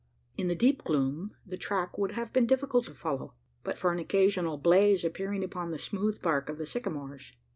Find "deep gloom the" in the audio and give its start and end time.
0.55-1.57